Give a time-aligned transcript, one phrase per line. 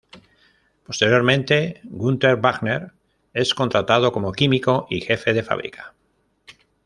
[0.83, 2.91] Posteriormente Günter Wagner
[3.35, 5.93] es contratado como químico y jefe de fábrica.